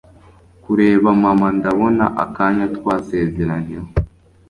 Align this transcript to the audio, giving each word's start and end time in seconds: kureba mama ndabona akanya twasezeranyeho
kureba 0.63 1.07
mama 1.23 1.47
ndabona 1.57 2.05
akanya 2.23 2.65
twasezeranyeho 2.75 3.87